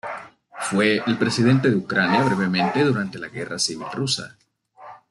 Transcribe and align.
Fue 0.57 0.99
el 1.05 1.15
Presidente 1.19 1.69
de 1.69 1.75
Ucrania 1.75 2.23
brevemente 2.23 2.83
durante 2.83 3.19
la 3.19 3.27
Guerra 3.27 3.59
Civil 3.59 3.85
Rusa. 3.93 4.35